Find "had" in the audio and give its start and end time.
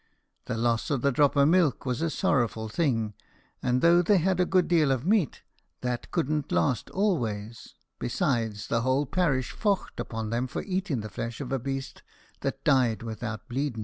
4.17-4.39